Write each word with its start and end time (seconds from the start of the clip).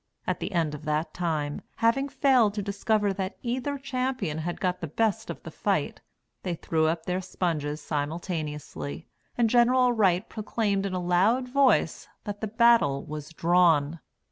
At 0.25 0.39
the 0.39 0.53
end 0.53 0.73
of 0.73 0.83
that 0.85 1.13
time, 1.13 1.61
having 1.75 2.09
failed 2.09 2.55
to 2.55 2.63
discover 2.63 3.13
that 3.13 3.37
either 3.43 3.77
champion 3.77 4.39
had 4.39 4.59
got 4.59 4.81
the 4.81 4.87
best 4.87 5.29
of 5.29 5.43
the 5.43 5.51
fight, 5.51 6.01
they 6.41 6.55
threw 6.55 6.87
up 6.87 7.05
their 7.05 7.21
sponges 7.21 7.81
simultaneously, 7.81 9.05
and 9.37 9.47
Gen. 9.47 9.69
Wright 9.69 10.27
proclaimed 10.27 10.87
in 10.87 10.95
a 10.95 10.99
loud 10.99 11.47
voice 11.47 12.07
that 12.23 12.41
the 12.41 12.47
battle 12.47 13.05
was 13.05 13.29
"drawn." 13.29 13.99